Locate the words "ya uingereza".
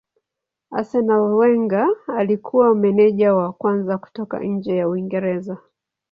4.77-5.57